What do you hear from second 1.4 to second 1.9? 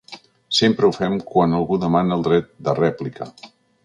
algú